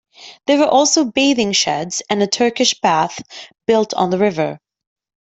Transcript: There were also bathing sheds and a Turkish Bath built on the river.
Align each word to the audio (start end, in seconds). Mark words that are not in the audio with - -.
There 0.47 0.57
were 0.57 0.65
also 0.67 1.05
bathing 1.05 1.51
sheds 1.51 2.01
and 2.09 2.23
a 2.23 2.25
Turkish 2.27 2.73
Bath 2.81 3.21
built 3.67 3.93
on 3.93 4.09
the 4.09 4.17
river. 4.17 4.59